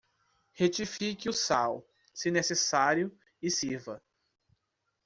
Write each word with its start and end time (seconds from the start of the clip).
Retifique 0.55 1.29
o 1.29 1.31
sal, 1.31 1.85
se 2.11 2.31
necessário, 2.31 3.15
e 3.39 3.51
sirva. 3.51 4.01